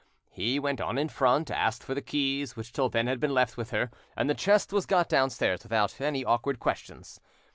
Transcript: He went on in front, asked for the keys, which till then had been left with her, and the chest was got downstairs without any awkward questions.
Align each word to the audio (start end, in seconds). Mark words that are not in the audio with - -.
He 0.31 0.57
went 0.57 0.81
on 0.81 0.97
in 0.97 1.09
front, 1.09 1.51
asked 1.51 1.83
for 1.83 1.93
the 1.93 2.01
keys, 2.01 2.55
which 2.55 2.73
till 2.73 2.89
then 2.89 3.05
had 3.05 3.19
been 3.19 3.35
left 3.35 3.55
with 3.55 3.69
her, 3.69 3.91
and 4.17 4.27
the 4.27 4.33
chest 4.33 4.73
was 4.73 4.87
got 4.87 5.07
downstairs 5.07 5.61
without 5.61 6.01
any 6.01 6.25
awkward 6.25 6.59
questions. 6.59 7.21